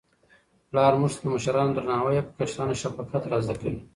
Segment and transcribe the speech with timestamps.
[0.69, 3.79] پلار موږ ته د مشرانو درناوی او په کشرانو شفقت را زده کوي.